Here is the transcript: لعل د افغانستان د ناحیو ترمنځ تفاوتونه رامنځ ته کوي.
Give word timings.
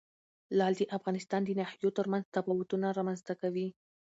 لعل 0.57 0.73
د 0.77 0.83
افغانستان 0.97 1.41
د 1.45 1.49
ناحیو 1.59 1.95
ترمنځ 1.97 2.23
تفاوتونه 2.35 2.87
رامنځ 2.99 3.19
ته 3.27 3.33
کوي. 3.41 3.67